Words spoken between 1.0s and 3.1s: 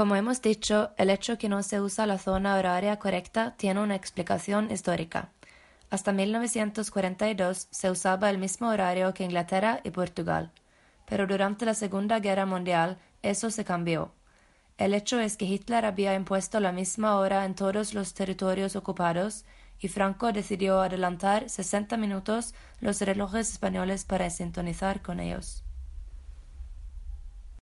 hecho que no se usa la zona horaria